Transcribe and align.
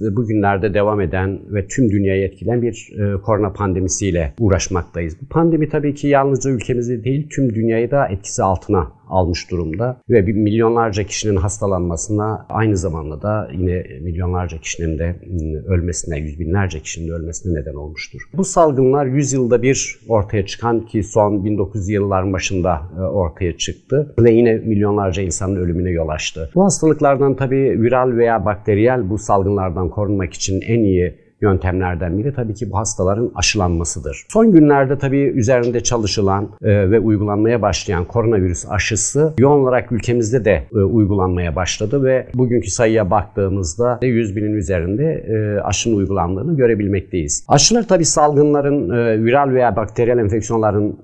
Bugünlerde 0.00 0.74
devam 0.74 1.00
eden 1.00 1.40
ve 1.54 1.66
tüm 1.66 1.90
dünyayı 1.90 2.24
etkileyen 2.24 2.62
bir 2.62 2.92
e, 2.98 3.20
korona 3.20 3.52
pandemisiyle 3.52 4.34
uğraşmaktayız. 4.38 5.16
Bu 5.22 5.26
pandemi 5.26 5.68
tabii 5.68 5.94
ki 5.94 6.08
yalnızca 6.08 6.50
ülkemizi 6.50 7.04
değil 7.04 7.28
tüm 7.30 7.54
dünyayı 7.54 7.90
da 7.90 8.08
etkisi 8.08 8.42
altına 8.42 8.92
almış 9.08 9.50
durumda 9.50 10.00
ve 10.10 10.26
bir 10.26 10.32
milyonlarca 10.32 11.04
kişinin 11.04 11.36
hastalanmasına 11.36 12.46
aynı 12.48 12.76
zamanda 12.76 13.22
da 13.22 13.48
yine 13.52 13.86
milyonlarca 14.02 14.58
kişinin 14.58 14.98
de 14.98 15.04
ıı, 15.04 15.64
ölmesine, 15.66 16.18
yüz 16.18 16.40
binlerce 16.40 16.80
kişinin 16.80 17.12
ölmesine 17.12 17.60
neden 17.60 17.74
olmuştur. 17.74 18.20
Bu 18.34 18.44
salgınlar 18.44 19.06
100 19.06 19.32
yılda 19.32 19.62
bir 19.62 19.98
ortaya 20.08 20.46
çıkan 20.46 20.86
ki 20.86 21.02
son 21.02 21.44
1900 21.44 21.88
yılların 21.88 22.32
başında 22.32 22.82
e, 22.98 23.00
ortaya 23.00 23.56
çıktı 23.56 24.14
ve 24.18 24.32
yine 24.32 24.54
milyonlarca 24.54 25.22
insanın 25.22 25.56
ölümüne 25.56 25.90
yol 25.90 26.08
açtı. 26.08 26.50
Bu 26.54 26.64
hastalıklardan 26.64 27.36
tabii 27.36 27.82
viral 27.82 28.16
veya 28.16 28.44
bakteriyel 28.44 29.10
bu 29.10 29.18
salgınlardan 29.18 29.88
korunmak 29.88 30.34
için 30.34 30.60
en 30.60 30.80
iyi 30.80 31.25
yöntemlerden 31.40 32.18
biri 32.18 32.34
tabii 32.34 32.54
ki 32.54 32.70
bu 32.70 32.76
hastaların 32.76 33.32
aşılanmasıdır. 33.34 34.26
Son 34.28 34.52
günlerde 34.52 34.98
tabii 34.98 35.22
üzerinde 35.22 35.80
çalışılan 35.82 36.48
e, 36.62 36.90
ve 36.90 37.00
uygulanmaya 37.00 37.62
başlayan 37.62 38.04
koronavirüs 38.04 38.64
aşısı 38.70 39.34
yoğun 39.38 39.62
olarak 39.62 39.92
ülkemizde 39.92 40.44
de 40.44 40.64
e, 40.72 40.78
uygulanmaya 40.78 41.56
başladı 41.56 42.04
ve 42.04 42.26
bugünkü 42.34 42.70
sayıya 42.70 43.10
baktığımızda 43.10 43.98
100 44.02 44.36
binin 44.36 44.54
üzerinde 44.54 45.04
e, 45.04 45.60
aşının 45.60 45.96
uygulandığını 45.96 46.56
görebilmekteyiz. 46.56 47.44
Aşılar 47.48 47.88
tabii 47.88 48.04
salgınların, 48.04 48.90
viral 49.24 49.50
veya 49.50 49.76
bakteriyel 49.76 50.18
enfeksiyonların 50.18 50.98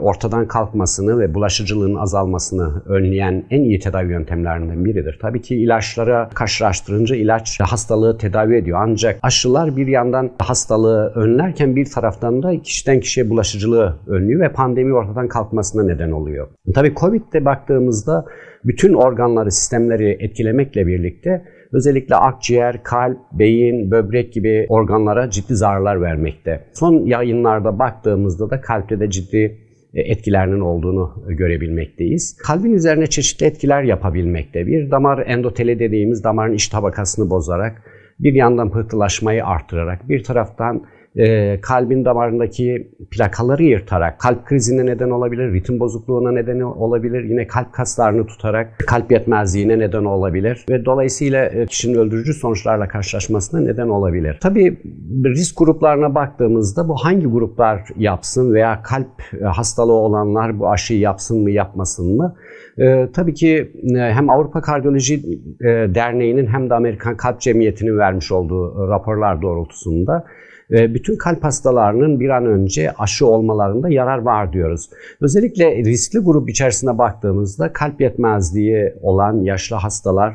ortadan 0.00 0.48
kalkmasını 0.48 1.18
ve 1.18 1.34
bulaşıcılığın 1.34 1.94
azalmasını 1.94 2.82
önleyen 2.86 3.44
en 3.50 3.62
iyi 3.62 3.78
tedavi 3.78 4.12
yöntemlerinden 4.12 4.84
biridir. 4.84 5.18
Tabii 5.22 5.42
ki 5.42 5.56
ilaçlara 5.56 6.28
karşılaştırınca 6.34 7.16
ilaç 7.16 7.60
hastalığı 7.60 8.18
tedavi 8.18 8.56
ediyor. 8.56 8.78
Ancak 8.82 9.18
aşılar 9.22 9.76
bir 9.76 9.86
yandan 9.86 10.30
hastalığı 10.38 11.12
önlerken 11.14 11.76
bir 11.76 11.90
taraftan 11.90 12.42
da 12.42 12.62
kişiden 12.62 13.00
kişiye 13.00 13.30
bulaşıcılığı 13.30 13.98
önlüyor 14.06 14.40
ve 14.40 14.52
pandemi 14.52 14.94
ortadan 14.94 15.28
kalkmasına 15.28 15.82
neden 15.82 16.10
oluyor. 16.10 16.48
Tabii 16.74 16.94
Covid'de 16.94 17.44
baktığımızda 17.44 18.24
bütün 18.64 18.94
organları, 18.94 19.50
sistemleri 19.50 20.16
etkilemekle 20.20 20.86
birlikte 20.86 21.44
özellikle 21.72 22.16
akciğer, 22.16 22.82
kalp, 22.82 23.18
beyin, 23.32 23.90
böbrek 23.90 24.32
gibi 24.32 24.66
organlara 24.68 25.30
ciddi 25.30 25.56
zararlar 25.56 26.02
vermekte. 26.02 26.64
Son 26.72 27.06
yayınlarda 27.06 27.78
baktığımızda 27.78 28.50
da 28.50 28.60
kalpte 28.60 29.00
de 29.00 29.10
ciddi 29.10 29.58
e, 29.94 30.00
etkilerinin 30.00 30.60
olduğunu 30.60 31.24
görebilmekteyiz. 31.28 32.36
Kalbin 32.36 32.72
üzerine 32.72 33.06
çeşitli 33.06 33.46
etkiler 33.46 33.82
yapabilmekte. 33.82 34.66
Bir 34.66 34.90
damar 34.90 35.26
endoteli 35.26 35.78
dediğimiz 35.78 36.24
damarın 36.24 36.52
iç 36.52 36.68
tabakasını 36.68 37.30
bozarak, 37.30 37.82
bir 38.20 38.34
yandan 38.34 38.70
pıhtılaşmayı 38.70 39.46
artırarak, 39.46 40.08
bir 40.08 40.22
taraftan 40.22 40.84
e, 41.18 41.58
kalbin 41.60 42.04
damarındaki 42.04 42.90
plakaları 43.10 43.62
yırtarak 43.62 44.20
kalp 44.20 44.46
krizine 44.46 44.86
neden 44.86 45.10
olabilir, 45.10 45.52
ritim 45.52 45.80
bozukluğuna 45.80 46.32
neden 46.32 46.60
olabilir, 46.60 47.24
yine 47.24 47.46
kalp 47.46 47.72
kaslarını 47.72 48.26
tutarak 48.26 48.78
kalp 48.86 49.12
yetmezliğine 49.12 49.78
neden 49.78 50.04
olabilir 50.04 50.66
ve 50.70 50.84
dolayısıyla 50.84 51.44
e, 51.44 51.66
kişinin 51.66 51.98
öldürücü 51.98 52.34
sonuçlarla 52.34 52.88
karşılaşmasına 52.88 53.60
neden 53.60 53.88
olabilir. 53.88 54.38
Tabii 54.42 54.78
risk 55.24 55.58
gruplarına 55.58 56.14
baktığımızda 56.14 56.88
bu 56.88 56.94
hangi 56.96 57.26
gruplar 57.26 57.84
yapsın 57.96 58.54
veya 58.54 58.82
kalp 58.82 59.22
e, 59.40 59.44
hastalığı 59.44 59.92
olanlar 59.92 60.58
bu 60.58 60.70
aşıyı 60.70 61.00
yapsın 61.00 61.42
mı 61.42 61.50
yapmasın 61.50 62.16
mı? 62.16 62.34
Ee, 62.80 63.08
tabii 63.12 63.34
ki 63.34 63.72
e, 63.96 63.98
hem 63.98 64.30
Avrupa 64.30 64.60
Kardiyoloji 64.60 65.14
e, 65.60 65.66
Derneği'nin 65.66 66.46
hem 66.46 66.70
de 66.70 66.74
Amerikan 66.74 67.16
Kalp 67.16 67.40
Cemiyeti'nin 67.40 67.98
vermiş 67.98 68.32
olduğu 68.32 68.88
raporlar 68.88 69.42
doğrultusunda 69.42 70.24
bütün 70.70 71.07
kalp 71.16 71.44
hastalarının 71.44 72.20
bir 72.20 72.28
an 72.28 72.46
önce 72.46 72.92
aşı 72.92 73.26
olmalarında 73.26 73.88
yarar 73.88 74.18
var 74.18 74.52
diyoruz. 74.52 74.90
Özellikle 75.20 75.76
riskli 75.76 76.18
grup 76.18 76.50
içerisine 76.50 76.98
baktığımızda 76.98 77.72
kalp 77.72 78.00
yetmezliği 78.00 78.94
olan 79.02 79.42
yaşlı 79.42 79.76
hastalar, 79.76 80.32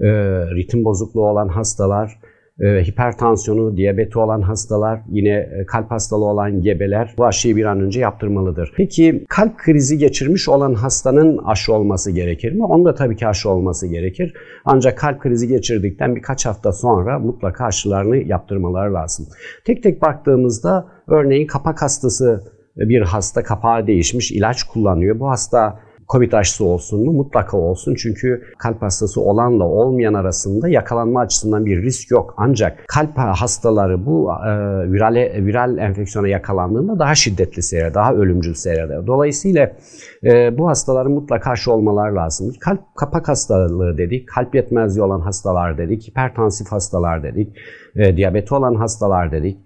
e, 0.00 0.08
ritim 0.54 0.84
bozukluğu 0.84 1.26
olan 1.26 1.48
hastalar, 1.48 2.18
hipertansiyonu, 2.60 3.76
diyabeti 3.76 4.18
olan 4.18 4.42
hastalar, 4.42 5.00
yine 5.08 5.30
e, 5.30 5.66
kalp 5.66 5.90
hastalığı 5.90 6.24
olan 6.24 6.62
gebeler 6.62 7.14
bu 7.18 7.26
aşıyı 7.26 7.56
bir 7.56 7.64
an 7.64 7.80
önce 7.80 8.00
yaptırmalıdır. 8.00 8.72
Peki 8.76 9.24
kalp 9.28 9.58
krizi 9.58 9.98
geçirmiş 9.98 10.48
olan 10.48 10.74
hastanın 10.74 11.38
aşı 11.44 11.74
olması 11.74 12.10
gerekir 12.10 12.52
mi? 12.52 12.64
Onda 12.64 12.94
tabii 12.94 13.16
ki 13.16 13.26
aşı 13.26 13.50
olması 13.50 13.86
gerekir. 13.86 14.34
Ancak 14.64 14.98
kalp 14.98 15.20
krizi 15.20 15.48
geçirdikten 15.48 16.16
birkaç 16.16 16.46
hafta 16.46 16.72
sonra 16.72 17.18
mutlaka 17.18 17.64
aşılarını 17.64 18.16
yaptırmaları 18.16 18.94
lazım. 18.94 19.26
Tek 19.64 19.82
tek 19.82 20.02
baktığımızda 20.02 20.88
örneğin 21.08 21.46
kapak 21.46 21.82
hastası 21.82 22.42
bir 22.76 23.02
hasta 23.02 23.42
kapağı 23.42 23.86
değişmiş 23.86 24.32
ilaç 24.32 24.62
kullanıyor. 24.62 25.20
Bu 25.20 25.28
hasta 25.28 25.80
Covid 26.12 26.32
aşısı 26.32 26.64
olsun 26.64 27.04
mu? 27.04 27.12
Mutlaka 27.12 27.56
olsun. 27.56 27.94
Çünkü 27.94 28.42
kalp 28.58 28.82
hastası 28.82 29.20
olanla 29.20 29.64
olmayan 29.64 30.14
arasında 30.14 30.68
yakalanma 30.68 31.20
açısından 31.20 31.66
bir 31.66 31.82
risk 31.82 32.10
yok. 32.10 32.34
Ancak 32.36 32.84
kalp 32.88 33.18
hastaları 33.18 34.06
bu 34.06 34.30
e, 34.46 34.52
viral, 34.92 35.14
viral 35.46 35.78
enfeksiyona 35.78 36.28
yakalandığında 36.28 36.98
daha 36.98 37.14
şiddetli 37.14 37.62
seyreder, 37.62 37.94
daha 37.94 38.14
ölümcül 38.14 38.54
seyreder. 38.54 39.06
Dolayısıyla 39.06 39.72
e, 40.24 40.58
bu 40.58 40.68
hastaların 40.68 41.12
mutlaka 41.12 41.50
aşı 41.50 41.72
olmalar 41.72 42.10
lazım. 42.10 42.52
Kalp 42.60 42.80
kapak 42.96 43.28
hastalığı 43.28 43.98
dedik, 43.98 44.28
kalp 44.28 44.54
yetmezliği 44.54 45.04
olan 45.04 45.20
hastalar 45.20 45.78
dedik, 45.78 46.08
hipertansif 46.08 46.72
hastalar 46.72 47.22
dedik, 47.22 47.56
e, 47.96 48.16
diyabeti 48.16 48.54
olan 48.54 48.74
hastalar 48.74 49.32
dedik. 49.32 49.58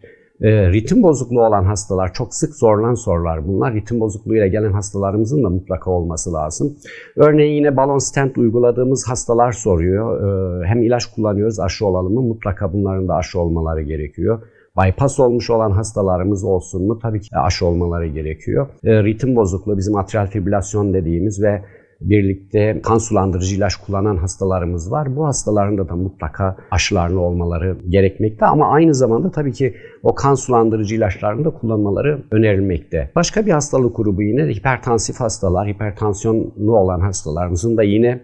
E, 0.43 0.73
ritim 0.73 1.03
bozukluğu 1.03 1.47
olan 1.47 1.65
hastalar 1.65 2.13
çok 2.13 2.35
sık 2.35 2.57
sorulan 2.57 2.95
sorular 2.95 3.49
bunlar. 3.49 3.75
Ritim 3.75 4.01
bozukluğuyla 4.01 4.47
gelen 4.47 4.73
hastalarımızın 4.73 5.45
da 5.45 5.51
mutlaka 5.51 5.91
olması 5.91 6.33
lazım. 6.33 6.77
Örneğin 7.17 7.55
yine 7.55 7.77
balon 7.77 7.99
stent 7.99 8.39
uyguladığımız 8.39 9.09
hastalar 9.09 9.53
soruyor. 9.53 10.23
E, 10.63 10.67
hem 10.67 10.83
ilaç 10.83 11.07
kullanıyoruz 11.07 11.61
aşı 11.61 11.87
olalım 11.87 12.15
mı? 12.15 12.23
Mutlaka 12.23 12.73
bunların 12.73 13.09
da 13.09 13.15
aşı 13.15 13.41
olmaları 13.41 13.83
gerekiyor 13.83 14.43
bypass 14.79 15.21
olmuş 15.21 15.51
olan 15.51 15.71
hastalarımız 15.71 16.45
olsun 16.45 16.87
mu? 16.87 16.99
Tabii 17.03 17.21
ki 17.21 17.29
aşı 17.37 17.67
olmaları 17.67 18.07
gerekiyor. 18.07 18.69
E, 18.85 19.05
ritim 19.05 19.37
bozukluğu 19.37 19.79
bizim 19.79 19.97
atrial 19.97 20.27
fibrilasyon 20.27 20.95
dediğimiz 20.95 21.43
ve 21.43 21.63
birlikte 22.05 22.81
kan 22.83 22.99
sulandırıcı 22.99 23.57
ilaç 23.57 23.77
kullanan 23.77 24.17
hastalarımız 24.17 24.93
var. 24.93 25.17
Bu 25.17 25.27
hastaların 25.27 25.79
da 25.79 25.97
mutlaka 25.97 26.57
aşılarını 26.71 27.21
olmaları 27.21 27.77
gerekmekte 27.89 28.47
ama 28.47 28.71
aynı 28.71 28.95
zamanda 28.95 29.31
tabii 29.31 29.53
ki 29.53 29.75
o 30.03 30.15
kan 30.15 30.35
sulandırıcı 30.35 30.95
ilaçlarını 30.95 31.45
da 31.45 31.51
kullanmaları 31.51 32.23
önerilmekte. 32.31 33.11
Başka 33.15 33.47
bir 33.47 33.51
hastalık 33.51 33.97
grubu 33.97 34.23
yine 34.23 34.49
hipertansif 34.49 35.21
hastalar, 35.21 35.69
hipertansiyonlu 35.69 36.77
olan 36.77 37.01
hastalarımızın 37.01 37.77
da 37.77 37.83
yine 37.83 38.21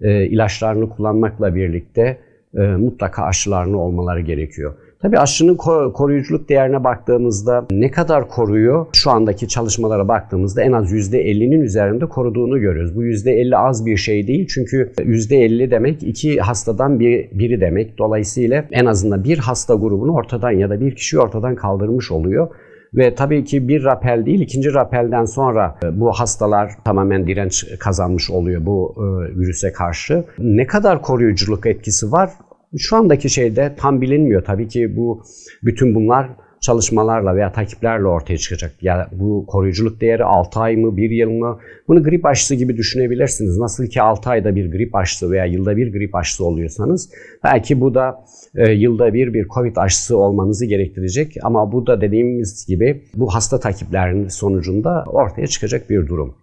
e, 0.00 0.26
ilaçlarını 0.26 0.88
kullanmakla 0.88 1.54
birlikte 1.54 2.18
e, 2.54 2.60
mutlaka 2.60 3.24
aşılarını 3.24 3.80
olmaları 3.80 4.20
gerekiyor. 4.20 4.74
Tabii 5.02 5.18
aşının 5.18 5.56
koruyuculuk 5.92 6.48
değerine 6.48 6.84
baktığımızda 6.84 7.66
ne 7.70 7.90
kadar 7.90 8.28
koruyor? 8.28 8.86
Şu 8.92 9.10
andaki 9.10 9.48
çalışmalara 9.48 10.08
baktığımızda 10.08 10.62
en 10.62 10.72
az 10.72 10.92
%50'nin 10.92 11.60
üzerinde 11.60 12.06
koruduğunu 12.06 12.60
görüyoruz. 12.60 12.96
Bu 12.96 13.04
%50 13.04 13.56
az 13.56 13.86
bir 13.86 13.96
şey 13.96 14.26
değil 14.26 14.46
çünkü 14.54 14.92
%50 14.98 15.70
demek 15.70 16.02
iki 16.02 16.40
hastadan 16.40 17.00
bir, 17.00 17.30
biri 17.38 17.60
demek. 17.60 17.98
Dolayısıyla 17.98 18.64
en 18.70 18.86
azından 18.86 19.24
bir 19.24 19.38
hasta 19.38 19.74
grubunu 19.74 20.12
ortadan 20.12 20.50
ya 20.50 20.70
da 20.70 20.80
bir 20.80 20.94
kişiyi 20.94 21.18
ortadan 21.18 21.54
kaldırmış 21.54 22.10
oluyor. 22.10 22.48
Ve 22.94 23.14
tabii 23.14 23.44
ki 23.44 23.68
bir 23.68 23.84
rapel 23.84 24.26
değil, 24.26 24.40
ikinci 24.40 24.74
rapelden 24.74 25.24
sonra 25.24 25.78
e, 25.84 26.00
bu 26.00 26.12
hastalar 26.12 26.72
tamamen 26.84 27.26
direnç 27.26 27.78
kazanmış 27.78 28.30
oluyor 28.30 28.66
bu 28.66 28.94
e, 28.96 29.38
virüse 29.38 29.72
karşı. 29.72 30.24
Ne 30.38 30.66
kadar 30.66 31.02
koruyuculuk 31.02 31.66
etkisi 31.66 32.12
var? 32.12 32.30
Şu 32.78 32.96
andaki 32.96 33.30
şeyde 33.30 33.74
tam 33.76 34.00
bilinmiyor. 34.00 34.44
Tabii 34.44 34.68
ki 34.68 34.96
bu 34.96 35.22
bütün 35.62 35.94
bunlar 35.94 36.30
çalışmalarla 36.60 37.36
veya 37.36 37.52
takiplerle 37.52 38.06
ortaya 38.06 38.38
çıkacak. 38.38 38.82
Ya 38.82 39.08
bu 39.12 39.46
koruyuculuk 39.46 40.00
değeri 40.00 40.24
6 40.24 40.60
ay 40.60 40.76
mı, 40.76 40.96
1 40.96 41.10
yıl 41.10 41.30
mı? 41.30 41.58
Bunu 41.88 42.02
grip 42.02 42.26
aşısı 42.26 42.54
gibi 42.54 42.76
düşünebilirsiniz. 42.76 43.58
Nasıl 43.58 43.86
ki 43.86 44.02
6 44.02 44.30
ayda 44.30 44.56
bir 44.56 44.70
grip 44.70 44.94
aşısı 44.94 45.30
veya 45.30 45.44
yılda 45.44 45.76
bir 45.76 45.92
grip 45.92 46.14
aşısı 46.14 46.44
oluyorsanız 46.44 47.10
belki 47.44 47.80
bu 47.80 47.94
da 47.94 48.24
e, 48.54 48.72
yılda 48.72 49.14
bir 49.14 49.34
bir 49.34 49.48
COVID 49.48 49.76
aşısı 49.76 50.16
olmanızı 50.16 50.66
gerektirecek. 50.66 51.36
Ama 51.42 51.72
bu 51.72 51.86
da 51.86 52.00
dediğimiz 52.00 52.66
gibi 52.66 53.02
bu 53.14 53.34
hasta 53.34 53.60
takiplerinin 53.60 54.28
sonucunda 54.28 55.04
ortaya 55.06 55.46
çıkacak 55.46 55.90
bir 55.90 56.08
durum. 56.08 56.34